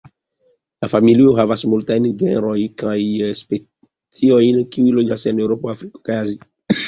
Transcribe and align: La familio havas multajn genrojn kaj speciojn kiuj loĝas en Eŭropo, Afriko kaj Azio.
La 0.83 0.87
familio 0.93 1.33
havas 1.39 1.63
multajn 1.73 2.07
genrojn 2.21 2.71
kaj 2.83 2.95
speciojn 3.41 4.57
kiuj 4.77 4.95
loĝas 4.97 5.27
en 5.33 5.43
Eŭropo, 5.45 5.71
Afriko 5.75 6.05
kaj 6.09 6.17
Azio. 6.23 6.51